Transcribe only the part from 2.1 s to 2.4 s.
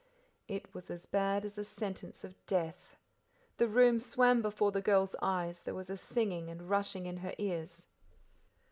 of